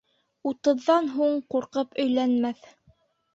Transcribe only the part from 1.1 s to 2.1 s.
һуң ҡурҡып